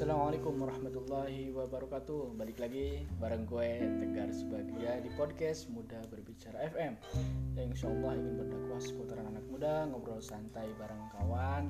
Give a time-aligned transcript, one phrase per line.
[0.00, 2.32] Assalamualaikum warahmatullahi wabarakatuh.
[2.40, 6.96] Balik lagi bareng gue Tegar Sebagia di podcast Muda Berbicara FM
[7.52, 11.68] Yang insya Allah ingin berdakwah seputaran anak muda Ngobrol santai bareng kawan.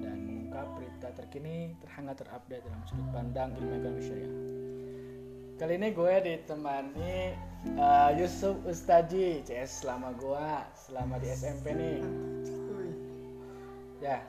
[0.00, 4.34] Dan mengungkap berita terkini Terhangat terupdate dalam sudut pandang ilmu ekonomi syariah.
[5.60, 7.16] Kali ini gue ditemani
[7.76, 12.00] uh, Yusuf Ustaji CS selama gue Selama di SMP nih.
[14.00, 14.24] Ya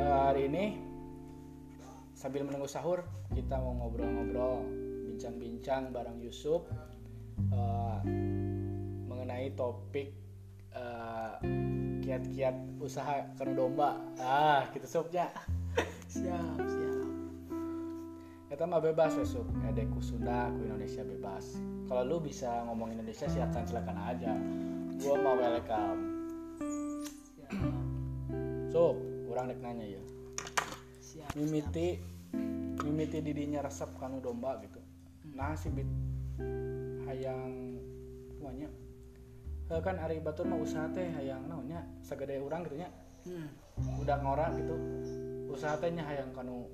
[0.00, 0.91] uh, Hari ini
[2.22, 3.02] sambil menunggu sahur
[3.34, 4.62] kita mau ngobrol-ngobrol
[5.10, 6.62] bincang-bincang bareng Yusuf
[7.50, 7.98] uh,
[9.10, 10.14] mengenai topik
[10.70, 11.42] uh,
[11.98, 13.98] kiat-kiat usaha kanu domba.
[14.22, 15.34] Ah gitu sobnya
[16.06, 17.10] siap siap.
[18.54, 21.58] Kita mah bebas Yusuf ada ku Sunda ku Indonesia bebas.
[21.90, 24.30] Kalau lu bisa ngomong Indonesia silakan silakan aja.
[25.02, 26.02] Gua mau welcome.
[28.70, 28.94] So
[29.26, 30.02] kurang dek nanya ya.
[31.02, 32.11] Siap mimiti
[32.82, 34.80] mimiti didinya resep kanu domba gitu.
[35.32, 35.88] Nah si bit
[37.06, 37.78] hayang
[38.36, 38.68] tuanya.
[39.72, 41.80] Eh, kan Ari Batur mah usaha teh hayang naonnya?
[42.04, 42.90] Sagede urang gitu nya.
[43.22, 43.48] Hmm.
[44.02, 44.74] udah ngora gitu.
[45.48, 46.66] Usaha teh nya hayang kanu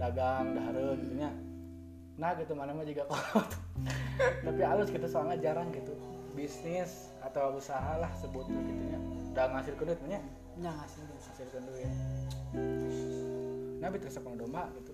[0.00, 1.30] dagang dahareun gitu nya.
[2.16, 3.48] Nah gitu mana mah juga kolot
[4.44, 5.92] tapi halus gitu soalnya jarang gitu.
[6.32, 8.98] Bisnis atau usaha lah sebut gitu nya.
[9.34, 10.20] Udah ngasil duit nya.
[10.56, 11.18] Nya ngasih dulu.
[11.20, 11.90] hasilkan duit
[13.80, 14.92] nah bit resep kanu domba gitu.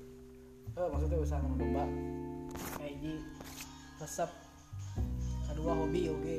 [0.79, 1.85] Eh maksudnya usaha kanu domba.
[2.97, 3.23] Di
[4.01, 4.31] resep
[5.47, 6.37] kedua hobi oke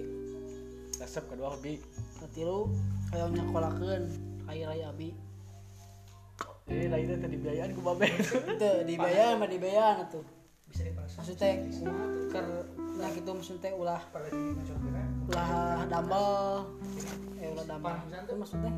[0.97, 1.77] resep kedua hobi?
[2.17, 2.73] Ketilu
[3.13, 4.03] kayak nyakolakeun
[4.47, 5.13] kai raya abi.
[6.67, 8.07] Jadi lainnya tadi biayaan ku babe.
[8.57, 10.25] Itu dibayar mah dibayar atuh.
[10.67, 11.63] Bisa diproses maksudnya
[12.27, 12.45] ker
[12.99, 14.01] nya gitu maksudnya ulah.
[15.31, 16.27] Ulah dambel.
[17.39, 17.95] Eh ulah dambel.
[18.11, 18.71] Itu maksudnya?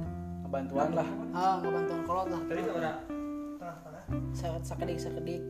[0.50, 1.08] Bantuan lah.
[1.34, 2.42] Ah ngebantuan kolot lah.
[2.46, 2.94] Tadi ada
[4.10, 5.42] tengah-tengah Sa- sakedik sakedik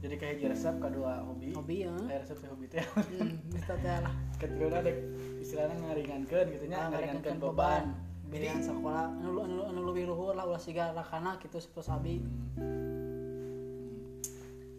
[0.00, 1.52] jadi kayak resep kedua hobi.
[1.52, 1.92] Hobi ya.
[1.92, 4.96] Kayak resep teh hobi teh hmm bisa teh lah ketiga dek
[5.44, 7.84] istilahnya ngaringankeun gitu nya Ah, ngaringankeun beban.
[8.32, 12.14] Berian sekolah anu anu anu lebih luhur lah ulah siga rakana gitu seperti abi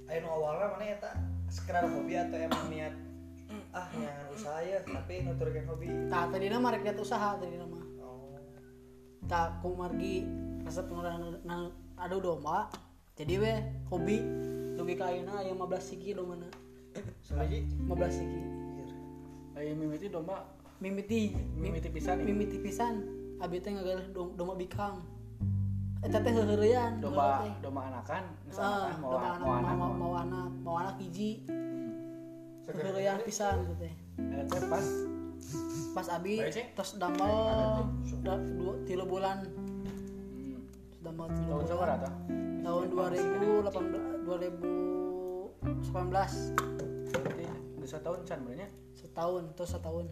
[0.10, 1.16] ayo nu awalnya mana ya tak?
[1.54, 2.94] Sekedar hobi atau emang niat
[3.78, 5.86] ah nyangan usaha ya tapi nuturkan hobi?
[6.10, 7.78] Tah tadi nama rek liat usaha tadi nama.
[8.02, 8.36] Oh.
[9.30, 10.26] Tak kumargi
[10.62, 10.86] resep
[11.44, 12.70] na- adu domba
[13.14, 13.54] jadi we
[13.88, 14.18] hobi.
[14.74, 16.48] Dugi ka ayeuna aya 15 siki domana.
[17.22, 18.42] Soalnya 15 siki.
[19.54, 20.42] Ayo mimiti domba?
[20.82, 21.36] Mimiti.
[21.54, 23.06] Mimiti pisan mimiti pisan.
[23.38, 24.98] Abi teh ngagalih dom- domba bikang.
[26.02, 26.98] Eta teh heureuyan.
[26.98, 28.24] Domba domba anakan?
[28.26, 31.46] Ah misalkan mau domba anak mau anak mau mau anak mau anak hiji
[32.66, 33.94] heureuyan pisan gitu teh.
[34.18, 34.86] Eh, teh pas?
[35.92, 36.42] Pas abi
[36.74, 37.86] tos damel
[38.24, 39.46] da, dua, tilu bulan
[41.12, 42.12] tilu tahun bulan sabar atau
[42.64, 45.92] tahun 2018 2019
[47.12, 47.46] berarti
[47.76, 50.06] udah setahun can berarti setahun terus setahun.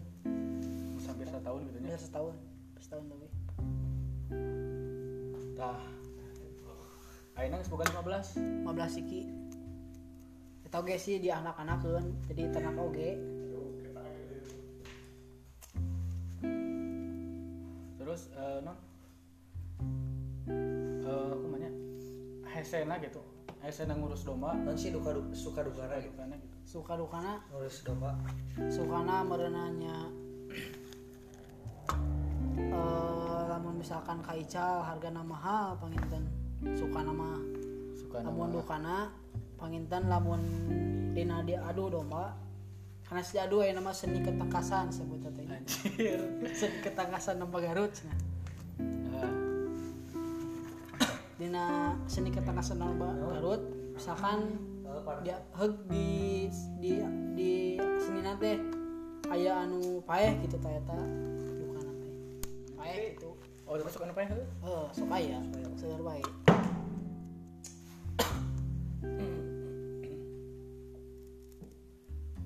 [1.00, 2.34] Hampir setahun gitu udah setahun
[2.78, 3.30] setahun lebih.
[5.56, 5.80] Tah
[7.40, 9.24] ayeuna geus bukan 15 15 siki
[10.68, 13.16] kita oge sih di anak-anak kan jadi ternak oge.
[17.96, 18.76] Terus eh non
[21.10, 21.70] eh kumanya
[22.46, 23.18] hesena gitu.
[23.60, 24.54] Hesena ngurus domba.
[24.54, 26.14] Non sih duka du- suka duka gitu?
[26.14, 26.54] Karena gitu.
[26.64, 28.14] Suka dukana ngurus domba.
[28.70, 29.96] Sukana merenanya
[32.70, 36.24] eh lamun misalkan kaical harga mahal panginten
[36.78, 37.36] suka nama.
[37.98, 38.96] Suka lamun nama dukana
[39.58, 40.40] panginten lamun
[41.12, 42.38] dina di adu domba.
[43.04, 45.42] Karena si adu aya nama seni ketangkasan sebutnya teh.
[45.42, 46.22] Anjir.
[46.54, 48.29] Seni ketangkasan nama Garut cenah.
[51.60, 53.60] Dina seni ketangkasan nama Garut
[53.92, 54.56] misalkan
[55.20, 56.48] dia heg di
[56.80, 56.90] di
[57.36, 57.52] di
[58.00, 58.56] seni teh
[59.28, 60.96] aya anu paeh gitu ta eta.
[60.96, 62.12] Bukan teh
[62.80, 63.36] paeh gitu.
[63.68, 65.38] Oh itu masuk apa ya oh sok aya
[65.76, 66.24] seueur bae.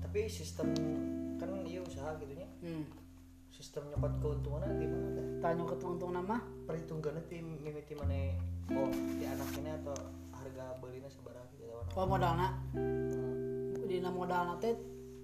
[0.03, 0.67] Tapi sistem
[1.39, 2.47] kan iya usaha gitu nya.
[2.59, 2.83] Hmm.
[3.47, 8.35] Sistem nyokot keuntungannya di mana tanya ke untung nama perhitungannya ti mimiti mana
[8.73, 9.97] oh di anak ini atau
[10.33, 12.57] harga belinya seberapa gitu oh modalna
[13.85, 14.73] dina modalna teh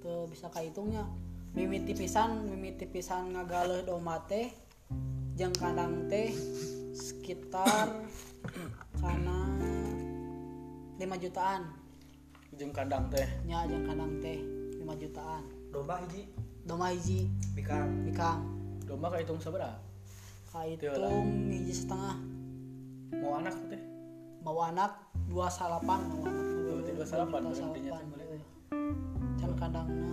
[0.01, 1.05] teu bisa kahitungnya.
[1.51, 4.47] Mimiti pisan mimiti pisan ngagaleh domba teh
[5.35, 6.31] jeung kandang teh
[6.95, 7.91] sekitar
[9.03, 9.39] kana
[10.95, 11.75] 5 jutaan.
[12.55, 13.27] Jeung kandang teh.
[13.43, 14.39] Nya jeung kandang teh
[14.79, 15.43] 5 jutaan.
[15.75, 16.31] Domba hiji?
[16.63, 17.27] Domba hiji.
[17.51, 18.07] Bikang.
[18.07, 18.39] Bikang.
[18.87, 19.75] Domba kahitung seberapa?
[20.55, 22.15] Kahitung hiji setengah
[23.13, 23.81] mau anak teh
[24.41, 24.91] mau anak
[25.27, 26.39] dua salapan mau anak
[26.71, 28.43] Oh, dua salapan, teh heuh.
[29.37, 30.11] can kadangna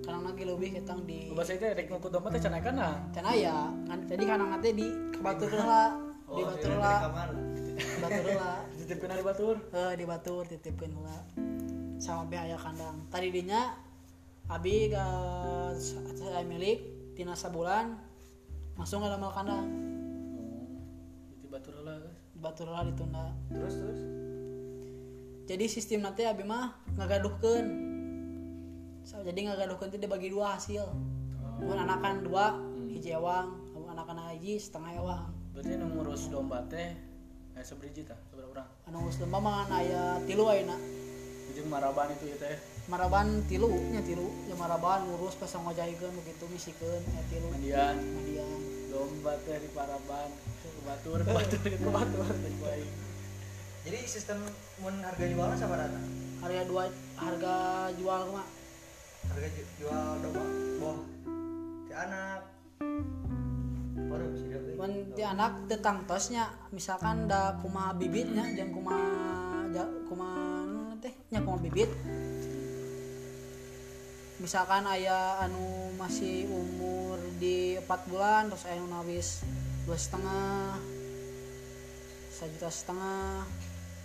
[0.00, 2.88] kadang lagi lebih ketang di bahasa itu rek ngukut domba teh cenah kana?
[3.12, 5.84] Can aya ngan jadi kadang nanti di kebatur heula
[6.28, 7.28] di Oh, batur dari heula kamar.
[7.32, 8.24] di batur
[8.78, 9.54] dititipkeun di batur?
[9.70, 11.16] Eh di batur titipkeun heula
[11.98, 12.96] sama biaya kandang.
[13.08, 13.74] Tadi dinya
[14.48, 15.04] abi ke
[15.76, 16.78] saya milik
[17.12, 17.92] tina sabulan
[18.74, 19.66] langsung ke dalam kandang?
[20.38, 22.00] Oh di batur lah
[22.42, 23.34] heula ditunda.
[23.50, 24.00] Terus terus.
[25.48, 27.66] jadi sistem nanti abi mah ngagaduhkeun.
[29.08, 30.84] So, jadi ngagaduhkeun teh dibagi dua hasil.
[31.58, 36.94] Mun anakan dua hiji ewang mun anakan hiji setengah ewang berarti nu ngurus domba teh
[37.58, 38.68] aya sabriji tah saberapa urang?
[38.86, 40.78] Anu geus lembah mah aya tilu ayeuna.
[41.50, 42.54] Jeung maraban itu ya teh?
[42.86, 44.30] Maraban tilu nya tilu.
[44.46, 47.50] Ya maraban ngurus pas ngojaykeun begitu misikeun aya tilu.
[47.50, 48.60] Mandian mandian
[48.94, 50.30] domba teh di paraban
[50.78, 52.90] ke batur ke batur ke batur teh baik.
[53.88, 54.38] Jadi sistem
[54.78, 56.00] mun harga jualnya sama data.
[56.38, 56.86] harga dua
[57.18, 57.56] harga
[57.98, 58.46] jual mah
[59.26, 60.44] Harga ju- jual domba
[60.78, 60.98] boh
[61.90, 62.40] ti anak.
[64.06, 64.26] Baru
[64.78, 71.10] mun ti anak tentang tosnya misalkan da kumaha bibitnya jeung kumaha ja, kumaha nu teh
[71.34, 71.90] nya kumaha bibit.
[74.38, 79.42] Misalkan ayah anu masih umur di 4 bulan terus ayah anu nawis
[79.88, 80.76] dua setengah.
[82.28, 83.40] sejuta setengah.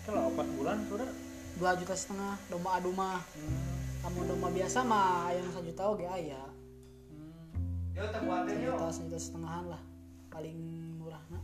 [0.08, 1.12] Kalau empat bulan sudah
[1.60, 2.40] dua juta setengah.
[2.48, 4.00] Domba adu mah hmm.
[4.00, 6.48] kamu domba biasa mah yang satu juta oke ayah
[7.12, 8.00] hmm.
[8.00, 8.80] Yo tak kuatin yo.
[8.80, 9.82] sejuta sejuta setengahan lah.
[10.32, 10.58] Paling
[11.04, 11.44] murah nah.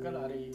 [0.00, 0.48] kan hari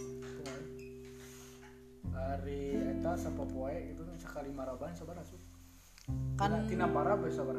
[2.10, 5.38] hari eta sapopoe itu sekali maraban sabar asup
[6.36, 7.58] kan tina parab ya sabar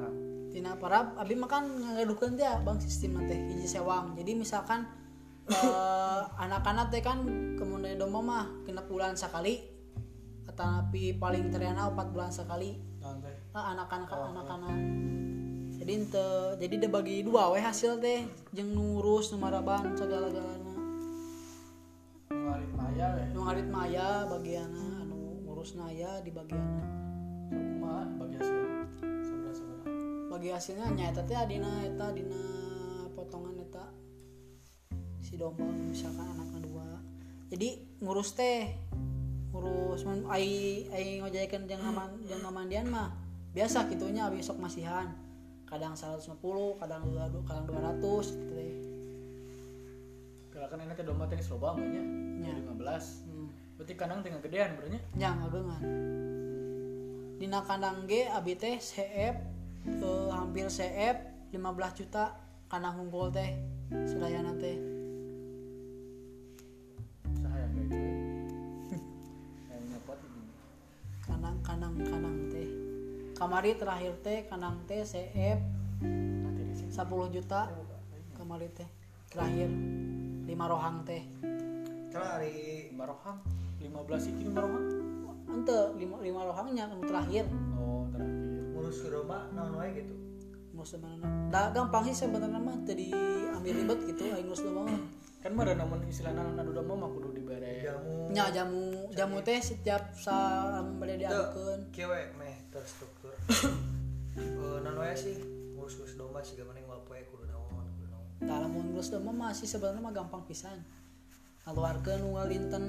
[0.56, 4.16] tina parab abi makan ngadukeun teh bang sistem teh hiji sewang.
[4.16, 4.88] Jadi misalkan
[5.52, 7.20] eh, anak-anak teh kan
[7.60, 9.76] kemudian domba mah kena bulan sekali
[10.56, 12.80] tapi paling teriana empat bulan sekali.
[13.04, 14.76] Nanti nah, anak-anak anak-anak.
[15.76, 18.24] Jadi ente jadi dia bagi dua we hasil teh
[18.56, 20.72] jeung ngurus nu maraban segala-galana.
[22.32, 26.95] Ngarit maya ya nu ngarit maya bagiana anu ngurus naya di bagiana
[27.50, 28.56] kumaha bagi hasil.
[29.24, 29.78] Sabar sabar
[30.32, 32.42] bagi hasilnya nyata teh adina eta dina
[33.14, 33.86] potongan eta.
[35.22, 36.86] Si domba misalkan anak kedua
[37.50, 38.74] jadi ngurus teh
[39.50, 43.14] ngurus ai ai ngojaikeun jeung ngaman jeung ngamandian mah
[43.54, 45.14] biasa gitunya abi sok masihan.
[45.66, 46.38] Kadang 150
[46.78, 48.54] kadang 200 kadang 200 gitu
[50.56, 52.02] kalau kan enak domba teh loba mah nya.
[52.40, 52.54] Nya.
[52.64, 53.48] 15 hmm.
[53.76, 55.82] berarti kadang tengah gedean berarti nya ngageungan
[57.36, 59.36] dina kandang ge abi teh CF
[59.84, 61.16] eh, hampir CF
[61.52, 62.32] 15 juta
[62.64, 63.52] kandang unggul teh
[64.08, 64.76] sedayana teh.
[71.26, 72.68] Kandang kandang kandang teh.
[73.36, 75.60] Kamari terakhir teh kandang teh CF
[76.40, 76.88] nanti di sini.
[76.88, 77.68] 10 juta
[78.32, 78.88] kamari teh.
[79.28, 79.68] Terakhir
[80.48, 81.20] lima rohang teh.
[82.16, 83.44] Hari lima rohang?
[83.76, 84.95] 15 iki lima rohang
[85.56, 87.48] ente lima, lima rohangnya anu terakhir
[87.80, 88.36] oh terakhir
[88.76, 89.08] ngurus ke
[89.56, 90.14] naon wae gitu.
[90.76, 93.08] ngurus sebenarnya da gampang sih sebenarnya mah tadi
[93.56, 95.00] ambil ribet gitu aing ngurus domba mah
[95.40, 98.28] kan mah ada namun istilahnya anu domba mah kudu dibere Jamu.
[98.36, 100.36] nya jamu jamu teh setiap sa
[101.00, 103.32] bade diadukeun Kieu meh terstruktur.
[104.36, 105.40] Eh naon wae sih
[105.72, 108.24] ngurus-ngurus domba sih gimana yang poe kudu naon kudu naon.
[108.44, 110.76] dalam ngurus domba mah sih sebenarnya mah gampang pisan
[111.66, 112.84] ngaluarkeun nu ngalinten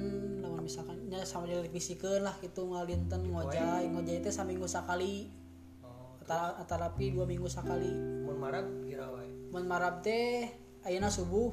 [0.45, 5.33] lamun misalkan nya sama dipisikeun lah gitu ngalinten ngojay ngojay teh saminggu sakali.
[5.81, 7.89] Oh, atara atarapi dua minggu sakali.
[8.21, 9.25] Mun marab kira wae.
[9.49, 10.45] mun marab teh
[10.85, 11.49] ayeuna subuh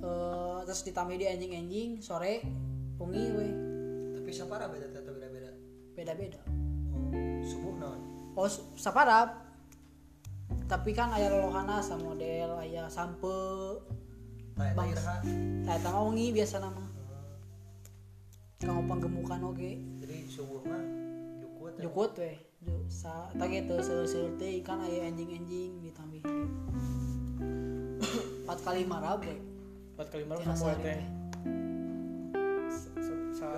[0.00, 2.40] eh terus ditambah di anjing-anjing sore
[2.96, 3.48] pungi we
[4.16, 5.52] Tapi sapara beda tetep beda-beda.
[5.94, 6.40] beda-beda.
[6.96, 7.12] Oh,
[7.44, 8.00] subuh naon?
[8.36, 9.44] oh saparap
[10.66, 13.30] tapi kan aya lolohana sa model aya sampe
[14.56, 16.80] eta mah wengi biasa nama.
[18.56, 19.76] Kanggo panggemukan oge.
[20.00, 20.80] Jadi subuh mah
[21.44, 21.72] jukut.
[21.76, 22.32] Jukut we.
[22.64, 26.24] Ju sa ge teu seueur teh ikan aya anjing-anjing ditambih.
[28.48, 29.36] Empat kali marab we.
[29.92, 31.00] empat kali sama sehari teh.
[32.72, 32.96] Sa-
[33.36, 33.48] sa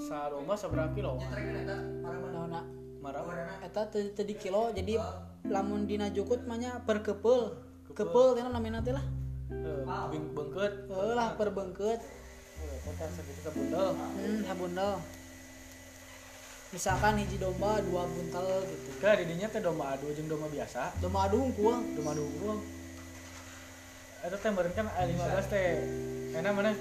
[0.00, 2.60] sa domba seberapa kilo eta marah Naonna
[3.04, 4.96] marah eta teu teu di kilo jadi
[5.44, 7.52] lamun dina jukut mah nya per kepeul.
[7.92, 9.17] Kepeul teh namina teh lah.
[9.48, 10.72] Eh, bing bengket
[11.16, 11.32] lah.
[12.58, 15.00] Eh, segitu sabundel Hmm.
[16.68, 18.90] Misalkan hiji domba dua buntel gitu.
[19.00, 21.80] kan didinya teh domba adu jeung domba biasa Domba adu hungkul.
[21.96, 22.60] domba adu unggul
[24.18, 25.64] itu teh meureun kan aya 15 teh
[26.36, 26.72] enak mana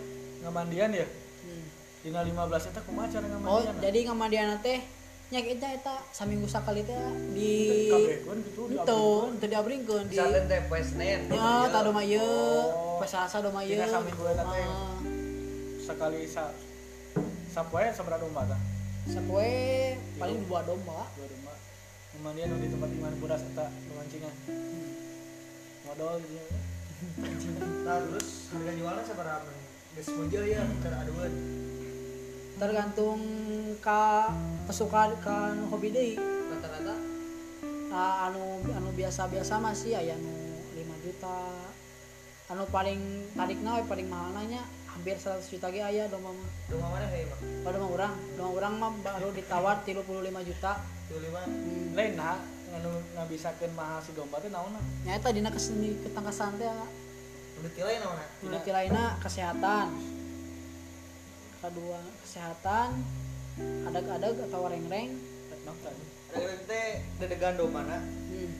[0.43, 1.07] ngamandian ya
[1.47, 1.63] Hmm.
[2.03, 4.79] dina 15 eta kumaha cara oh ngamandian jadi ngamandian teh
[5.27, 6.95] nya eta eta saminggu sakali teh
[7.35, 7.99] di gitu
[8.71, 9.01] itu
[9.35, 11.27] itu diabringkeun di Misalkan teh poe Senin.
[11.27, 12.95] ya tado mah ieu Oh.
[12.95, 14.63] poe Salasa do mah ieu Dina saminggu eta teh.
[14.63, 14.95] Ah,
[15.83, 16.55] sekali sa
[17.51, 18.61] sapoe sabaraha domba tah
[19.11, 19.51] sapoe
[20.15, 21.53] paling dua domba dua domba
[22.33, 24.35] nu di tempat iman budas eta nu mancingan
[25.83, 26.39] modal gitu
[27.85, 29.57] Nah, terus harga jualnya sabaraha men?
[29.93, 31.33] Geus muncul ya keur aduan.
[32.57, 33.21] Tergantung
[33.77, 34.33] ka
[34.65, 36.95] kesukaan ka anu hobi deui Rata-rata
[37.93, 40.33] nah, anu anu biasa-biasa masih aya anu
[40.73, 41.37] 5 juta
[42.49, 46.87] anu paling tarikna we paling mahal nanya hampir 100 juta ge aya domba mah domba
[46.89, 47.39] mana heuh mah?
[47.61, 50.71] pada mah urang domba urang mah baru ditawar 35 juta
[51.13, 51.13] 25.
[51.13, 51.93] hmm.
[51.93, 52.41] lain nah
[52.73, 56.69] anu ngabisakeun mahal si domba teh naonna nyata dina keseni ketangkasan teh
[57.57, 58.27] Udah tilai namanya.
[58.45, 60.16] menurut lainnya kesehatan
[61.61, 62.89] kedua kesehatan
[63.89, 65.17] adag-adag atau reng-reng
[65.49, 67.97] Etnok tadi Ada teh dedegan domba na.
[68.03, 68.53] hmm.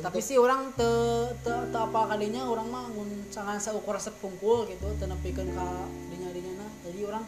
[0.00, 0.90] tapi sih orang te,
[1.44, 5.68] te, te apa kalinya orang mah mun sangat seukur resep pungkul gitu tenepikeun ka
[6.12, 7.24] dinya dinya jadi orang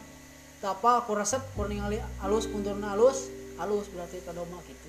[0.61, 3.29] te apa aku resep kur ningali alus punturna alus
[3.61, 4.88] alus berarti ke domba gitu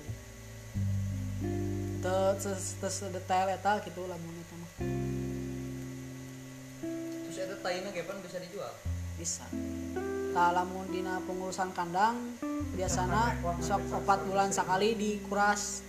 [2.00, 2.16] te
[2.80, 4.72] te detail eta gitu lamun eta mah
[7.30, 8.74] Terus eta taina kapan bisa dijual?
[9.20, 9.44] Bisa.
[10.32, 12.40] Lamun dina pengurusan kandang
[12.72, 15.84] biasana sok opat bulan sekali dikuras.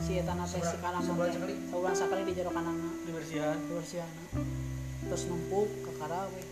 [0.00, 1.54] Si eta teh si kandang Sebulan sekali?
[1.68, 3.56] sebulan sekali di jero kandangna dibersihan.
[3.68, 4.24] Dibersihanna.
[5.06, 6.42] Terus numpuk ke karawe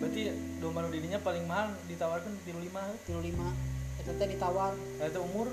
[0.00, 0.32] berarti
[0.64, 3.52] domba nu dirinya paling mahal ditawarkan tilu lima tilu lima.
[4.00, 4.72] Eta teh ditawar.
[4.96, 5.52] Itu umur?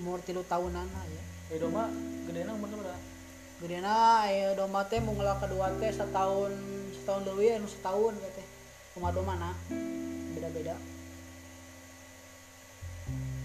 [0.00, 1.22] Umur tilu tahunan ya.
[1.52, 1.92] Eh domba
[2.24, 2.96] gedena umur berapa?
[3.60, 6.50] Gedena aya domba teh mungla kedua teh setahun
[7.02, 8.46] setahun leuwih anu setahun we teh
[8.94, 9.50] kumaha domba na
[10.32, 10.78] beda-beda.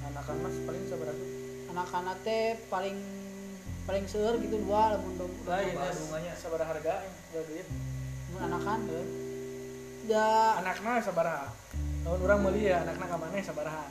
[0.06, 1.24] Anakan mas paling seberapa?
[1.74, 2.98] Anak-anak teh paling
[3.84, 6.34] paling seueur gitu dua lamun dom lain Domba, ya dombanya.
[6.38, 6.96] seberapa harga
[7.34, 7.68] ya duit.
[8.30, 8.80] Lamun anakan.
[8.94, 9.06] Eh,
[10.08, 11.50] ya anakna sabaraha
[12.08, 13.84] tahun orang meuli ya anakna ka maneh sabaraha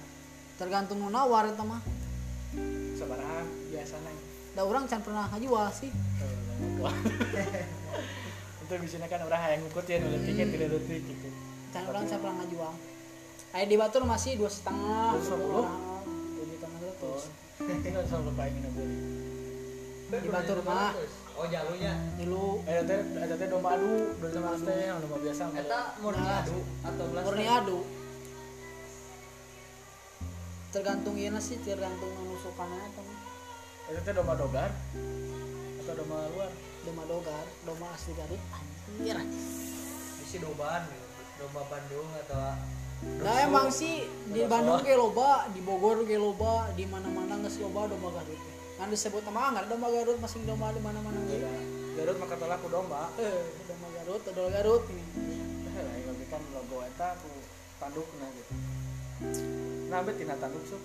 [0.57, 1.83] tergantung nu nawar eta mah.
[2.97, 4.15] Sabaraha biasana
[4.57, 5.93] da urang can pernah ngajual sih
[8.67, 11.29] itu biasanya kan orang yang ngukut ya nulis tiket tidak detik gitu.
[11.71, 12.75] Can urang can pernah ngajual
[13.55, 15.17] aya di batur masih dua setengah.
[15.17, 15.65] Dua sepuluh?
[15.65, 17.25] dua terus terus.
[17.81, 18.99] Tinggal sama lupa ingin beli
[20.07, 20.93] Di Batur mah.
[21.37, 21.93] Oh jalurnya.
[22.17, 24.09] dulu eh teh ada teh domba adu.
[24.25, 26.41] Domba mas teh domba biasa Eta murni Nah.
[26.41, 27.23] adu atau belas.
[27.29, 27.79] murni adu.
[30.73, 33.21] Tergantung ieu sih tergantung nusukanna eta mah.
[33.93, 34.73] Itu teh domba dogar
[35.85, 36.49] atau domba luar
[36.87, 39.19] domba dogar domba asli Garut anjir
[40.23, 41.07] Bisi dombaan gitu.
[41.37, 42.57] Domba Bandung atau
[43.21, 47.85] Nah emang sih di Bandung ge loba, di Bogor ge loba, di mana-mana geus loba
[47.93, 48.41] domba Garut.
[48.81, 51.45] Kan disebut nama anggar domba Garut masing domba di mana-mana ge.
[51.99, 55.05] Garut maka tolak ku domba Eh, domba Garut, dodol Garut ini.
[55.77, 57.31] eh kan logo eta ku
[57.79, 58.55] tandukna gitu
[59.87, 60.83] nah bet tina tanduk sup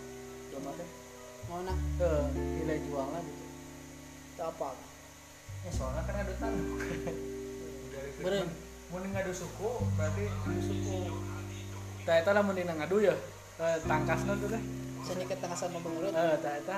[0.54, 0.90] domba teh
[1.50, 2.24] Mau nak eh
[2.62, 3.46] nilai jualnya gitu
[4.38, 4.70] teu apa?
[5.62, 6.80] Ya soalnya kan adu tanduk.
[8.22, 8.50] Beureun.
[8.92, 10.98] Mun ngadu suku berarti adu suku.
[12.02, 13.14] tah eta lamun dina ngadu ya
[13.62, 14.64] eh, tangkasna tuh teh
[15.06, 16.10] Seni ketangkasan domba Garut.
[16.18, 16.78] eh tah eta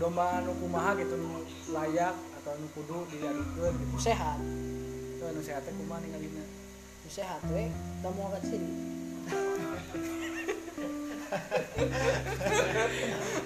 [0.00, 1.44] domba anu kumaha gitu nu
[1.76, 4.40] layak atau nu kudu diadukeun gitu Nu sehat,
[5.20, 6.40] Tuh, anu sehat teh kumaha ningalina
[7.04, 7.68] nu sehat we,
[8.00, 8.70] da mau ka sini.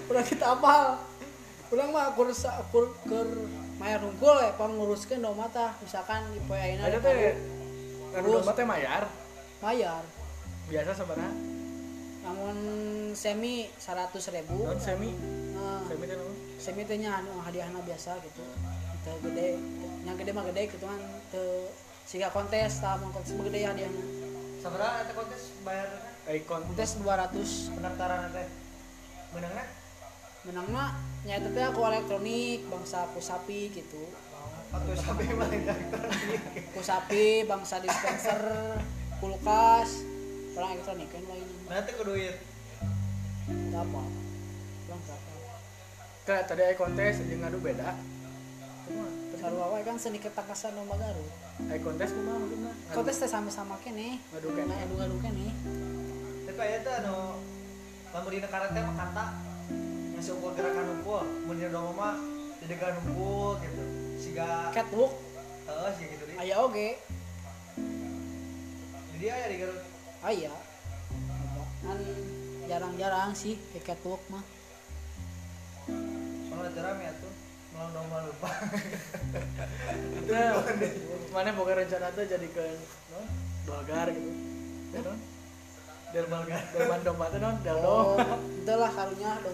[0.07, 0.75] Udah kita apa?
[1.75, 2.31] Ulang mah kur
[3.07, 3.27] kur
[3.81, 7.33] keur mayar hungkul ya panguruskeun domba tah misalkan di ayeuna ada di teh
[8.13, 9.03] Garut, anu teh mayar?
[9.57, 10.03] Mayar.
[10.69, 11.33] biasa sabaraha
[12.21, 12.57] namun
[13.17, 14.61] semi 100.000 ribu.
[14.61, 15.09] Non semi?
[15.57, 16.17] Nah, semi teh
[16.61, 18.45] semi teh nya anu hadiahna biasa gitu.
[19.01, 19.57] Teu gede
[20.05, 21.01] yang gede mah gede gitu kan.
[21.33, 21.65] Teu
[22.05, 24.03] siga kontes tah mun kontes gede hadiahna
[24.61, 25.99] Sabaraha eta kontes bayarna?
[26.29, 28.47] ikon kontes 200 Pendaftaran teh.
[29.33, 29.80] Menangna?
[30.41, 34.09] Menangna nya eta teh aku elektronik bangsa pusapi gitu.
[34.71, 35.75] Atau sampai mana
[36.73, 38.41] pusapi bangsa dispenser
[39.19, 40.01] kulkas
[40.57, 42.35] orang elektronik kan lainnya Nanti ku duit.
[43.51, 44.01] Nggak apa.
[44.89, 45.31] Orang nggak apa
[46.25, 47.91] Kayak tadi aya kontes jeung ngadu beda.
[49.41, 51.33] Sarua wae kan seni ketangkasan domba Garut.
[51.69, 54.17] Aya kontes kumaha maksudna kontes teh sama-sama kene.
[54.33, 54.73] Ngadu kene.
[54.73, 55.47] Ngadu-ngadu kene.
[56.49, 57.37] Tapi teh anu
[58.11, 59.50] lamun dina karate mah kata
[60.21, 62.15] ngasih ukur gerakan hunkul, mun dina domba mah
[62.61, 63.83] didegan hunkul gitu.
[64.21, 65.17] Siga catwalk
[65.65, 66.33] Heeh sih gitu di.
[66.37, 67.01] aya oge.
[69.17, 69.81] Jadi aya di Garut.
[70.21, 70.53] aya
[71.81, 71.99] kan
[72.69, 74.45] jarang-jarang sih kayak catwalk mah.
[75.89, 77.33] Soalnya teu rame atuh.
[77.73, 78.49] Melang domba lupa.
[80.21, 80.33] itu
[81.33, 82.77] mana pokoknya rencana tuh jadikan
[83.09, 83.25] non
[83.65, 84.29] balgar gitu.
[84.93, 85.17] Ya non?
[86.13, 87.55] Del balgar del domba tuh non?
[87.65, 88.21] Del oh.
[88.21, 89.49] dom itu lah karunya do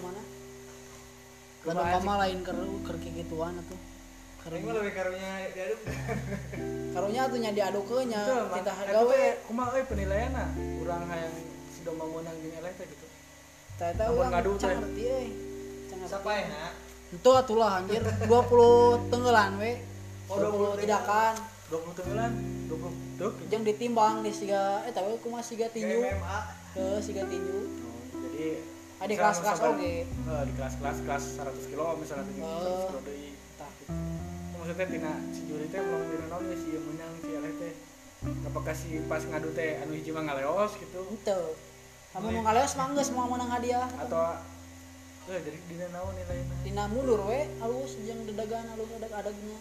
[1.64, 3.80] Kumaha, kama lain ker ker gituan atuh.
[4.48, 5.80] Aing karunya lebih karunya diaduk.
[6.94, 11.34] karunya atuh nya diadukeunnya itu kita itu gawe teh kumaha euy penilaian nah urang hayang
[11.68, 13.06] si domba menang jeung eleh teh gitu.
[13.76, 15.28] Teh Ampun urang ngadu can ngerti euy
[15.92, 16.12] can ngerti.
[16.16, 16.74] Siapa ya nak?
[17.08, 18.04] itu atulah anjir.
[18.04, 19.72] 20 tenggelan we.
[20.28, 21.34] Oh, 20 20 tidakan.
[21.68, 22.32] 20 tenggelan?
[22.68, 26.06] 20 duk jeung ditimbang di siga eh tapi kumaha siga tinju?
[26.72, 27.58] Ke siga tinju.
[27.84, 28.62] Oh, jadi
[28.98, 29.94] Ada misalnya kelas-kelas sampai- oge.
[30.04, 32.50] Eh, di kelas-kelas kelas 100 kilo misalnya tinggi Oh.
[32.50, 33.70] 100 kilo deui tah
[34.52, 37.72] maksudnya tina si juri teh belum dina naon geus si menang si eleh teh
[38.44, 41.40] apakah si pas ngadu teh anu hiji mah ngaleos gitu Itu.
[42.08, 43.86] Kamu nu ngaleos mah geus mau menang hadiah.
[43.96, 44.20] atau
[45.28, 49.58] eh jadi dina naon nilainya Dina mundur we alus jeung dedagan alus adag-adagnya.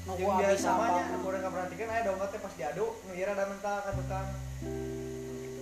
[0.00, 1.14] Nu Yang ku abis biasa mah nya, apa.
[1.14, 4.26] aku udah nggak perhatikan aya domba teh pas diaduk ngira ada mental ka tukang.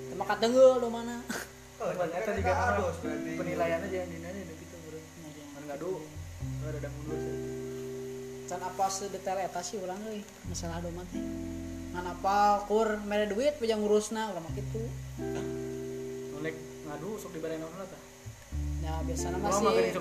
[0.09, 1.17] Teu katengeul do mana.
[1.79, 2.91] Oh, ternyata kan nama
[3.39, 4.99] penilaiannya jangan dina nih gitu bro
[5.55, 5.93] kan ngadu
[6.67, 7.37] eh, ada mundur sih
[8.49, 11.21] Can apa sedetail eta sih urang euy masalah do mah teh.
[11.93, 14.83] Ngan apa kur mere duit pejang ngurusna urang mah kitu.
[16.33, 16.57] nolek
[16.89, 18.03] ngadu sok dibere naon lah tah
[18.81, 20.01] Ya biasana mah Oh, sih naon, eh, do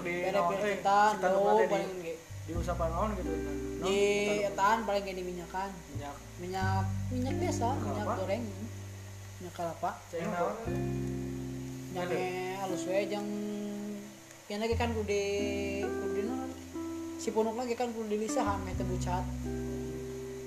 [1.67, 2.13] paling ge.
[2.47, 3.97] di usapan naon gitu kan Di
[4.47, 5.69] etaan paling ge di minyakan.
[5.93, 8.43] minyak Minyak minyak biasa, minyak goreng.
[9.37, 9.91] Minyak kelapa.
[10.25, 10.55] Naon?
[11.93, 12.07] Naon?
[12.07, 13.29] nyame alus we jeung
[14.47, 15.23] yang lagi kan kudu di
[15.83, 16.49] kudu naon?
[17.17, 19.23] si punuk lagi kan kudu dilisahan meh teu bucat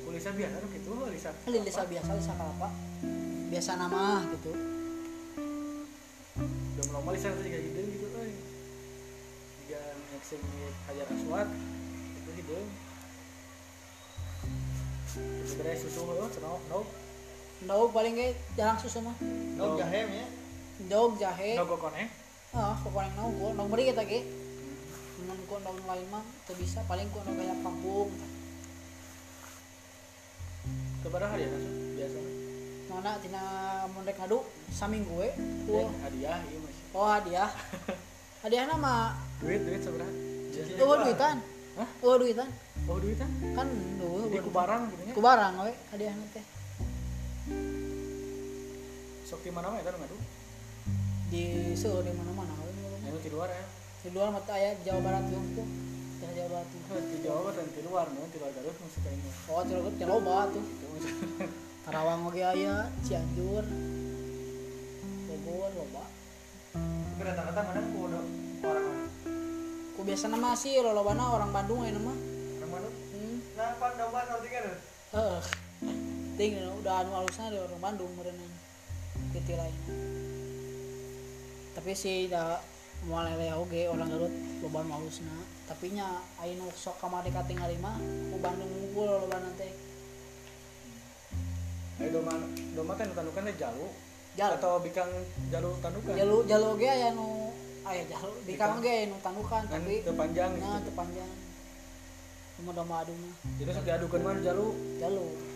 [0.05, 2.69] Kulisa biasa gitu Lisa kan lisa biasa lisa kalapa
[3.51, 4.55] biasa nama gitu.
[6.39, 8.35] Udah melompat Lisa juga gitu gitu euy.
[9.67, 9.81] Juga
[10.15, 10.43] nyeksing
[10.87, 11.49] hajar aswad
[12.15, 12.59] itu gitu
[15.51, 16.81] sebenarnya susu lo cenok no
[17.67, 19.19] daug paling ge jarang susu mah.
[19.59, 20.27] Dog jahe nya.
[20.89, 21.59] Daug jahe.
[21.59, 22.09] No gokone
[22.51, 23.51] ah paling naung gua.
[23.55, 24.25] Naung beri kita ge
[25.21, 26.81] mun ku lain mah teu bisa.
[26.89, 28.09] Paling ku kayak kampung.
[31.05, 32.19] Kepada hadiah langsung biasa.
[32.89, 33.43] Mana tina
[33.93, 34.39] mun rek ngadu
[34.73, 35.29] saminggu we
[35.69, 35.89] oh.
[35.91, 37.51] Ku- hadiah iya masih oh hadiah.
[38.41, 39.21] Hadiah nama?
[39.45, 40.09] Duit duit seberapa?
[40.81, 41.45] Oh duitan.
[41.77, 41.89] Hah?
[42.01, 42.49] oh duitan.
[42.89, 43.29] Oh duitan?
[43.53, 43.69] Kan
[44.01, 46.45] duh jadi ku barang gitu nya ku barang we hadiah teh.
[49.29, 50.40] Sok di mana ngadu
[51.31, 52.53] di seueur di mana-mana.
[52.61, 52.71] We
[53.07, 53.65] anu di luar ya.
[54.01, 55.69] Di luar mata aya Jawa Barat yung tuh
[56.21, 59.31] daerah Jawa Barat tuh di Jawa dan di luar nu di luar Garut maksudnya ini.
[59.47, 60.63] Oh di luar di loba tuh.
[60.63, 60.87] Gitu
[61.81, 63.65] Karawang oge aya Cianjur
[65.27, 66.05] Bogor loba
[66.77, 68.23] Tapi rata-rata mana ku udah
[68.63, 69.07] orang mana?
[69.91, 72.17] ku biasa nama sih lolobana orang Bandung ayeuna mah
[72.61, 72.89] Orang mana?
[72.89, 73.37] hmm.
[73.55, 74.65] Nah, pan domba nanti kan.
[75.11, 75.43] heuh
[76.37, 78.39] ting udah anu alusna di orang Bandung meureun
[79.33, 79.93] titi lainnya
[81.71, 82.59] tapi sih da
[83.07, 85.33] moal lele oge orang Garut loba nu alusna
[85.65, 87.97] tapi nya aya nu sok kamari katingali mah
[88.29, 89.73] ku Bandung ngumpul lolobana teh
[92.01, 92.33] Ayo doma
[92.73, 93.87] doma kan teh jalu.
[94.37, 94.53] Jalu.
[94.57, 95.11] atau bikang
[95.53, 97.53] jalu tandukan jalu jalu ge aya nu
[97.85, 101.31] aya jalu di kang ge aya nu tandukan kan tapi teu panjang nah teu panjang.
[102.57, 103.35] Cuma domba adu mah.
[103.57, 104.67] Jadi sok diadukeun mah jalu.
[105.01, 105.50] Jalu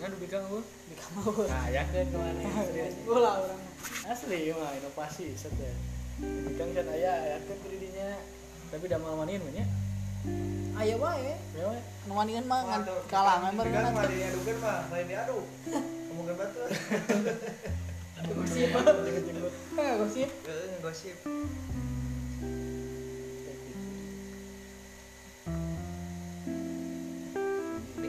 [0.00, 1.82] ngadu bikang eueuh di kamar nah ya.
[1.92, 3.60] Kan ke mana serius ulah urang
[4.08, 5.72] asli mah inovasi set ya.
[6.20, 8.16] Bikang kan aya aya kan kuridinya
[8.72, 9.64] tapi da mau manin mah nya
[10.80, 11.36] aya wae ya.
[11.68, 11.80] We.
[12.08, 12.80] nu mandian mah ngan
[13.12, 15.44] kalangan Kan meureun mah diadukeun mah, lain diaduk.
[16.08, 16.60] Ngomongin batu.
[18.20, 19.54] gosip Jenggot-jenggot.
[19.80, 21.16] eh gosip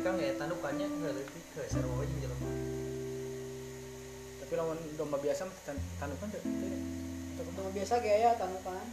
[0.01, 0.09] Heeh, ngegosip.
[0.09, 2.49] Ini kan ya tandukannya enggak lebih ke seru aja jelema.
[4.41, 6.79] tapi lawan domba biasa mah tan- tandukan teu teu nya.
[7.55, 8.87] domba biasa ge aya tandukan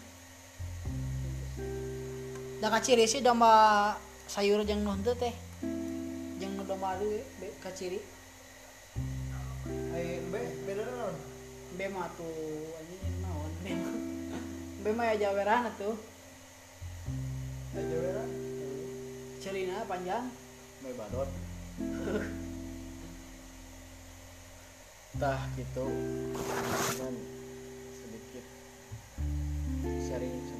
[2.62, 3.52] da kaciri sih domba
[4.30, 5.34] sayur jeung nu henteu teh
[6.38, 7.08] jeung nu domba adu
[7.40, 8.00] be kaciri
[9.94, 11.16] Ai be beda naon?
[11.74, 13.96] be mah tuh anjing naon be mah
[14.84, 15.96] be mah ya jaweran atuh
[17.74, 18.24] Aja beda.
[19.42, 20.30] celina panjang
[20.78, 21.30] Bae badot.
[25.18, 25.86] Tah gitu.
[27.98, 28.44] Sedikit
[30.06, 30.57] sharing